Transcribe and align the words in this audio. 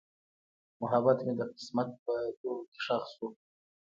محبت 0.81 1.17
مې 1.25 1.33
د 1.39 1.41
قسمت 1.53 1.89
په 2.03 2.13
دوړو 2.39 2.63
کې 2.71 2.79
ښخ 2.85 3.03
شو. 3.13 3.27